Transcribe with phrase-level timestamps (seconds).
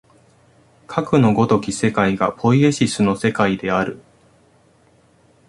[0.87, 4.01] かくの如き世界がポイエシスの世界である。